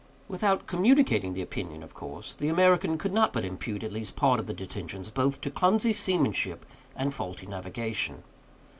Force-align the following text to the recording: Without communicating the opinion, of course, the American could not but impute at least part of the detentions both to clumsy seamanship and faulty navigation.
Without 0.27 0.65
communicating 0.65 1.33
the 1.33 1.43
opinion, 1.43 1.83
of 1.83 1.93
course, 1.93 2.33
the 2.33 2.47
American 2.47 2.97
could 2.97 3.13
not 3.13 3.31
but 3.31 3.45
impute 3.45 3.83
at 3.83 3.91
least 3.91 4.15
part 4.15 4.39
of 4.39 4.47
the 4.47 4.51
detentions 4.55 5.11
both 5.11 5.39
to 5.41 5.51
clumsy 5.51 5.93
seamanship 5.93 6.65
and 6.95 7.13
faulty 7.13 7.45
navigation. 7.45 8.23